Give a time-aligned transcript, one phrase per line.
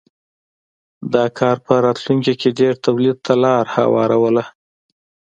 [1.13, 4.43] دا کار په راتلونکې کې ډېر تولید ته لار هواروله.